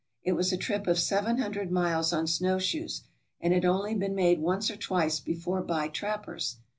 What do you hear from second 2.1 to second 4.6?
on snowshoes, and had only been made